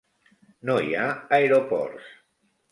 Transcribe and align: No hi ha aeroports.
No 0.69 0.77
hi 0.85 0.95
ha 0.95 1.05
aeroports. 1.39 2.11